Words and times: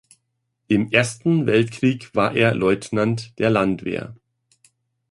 Im 0.67 0.89
Ersten 0.91 1.45
Weltkrieg 1.45 2.15
war 2.15 2.33
er 2.35 2.55
Leutnant 2.55 3.37
der 3.37 3.51
Landwehr. 3.51 4.15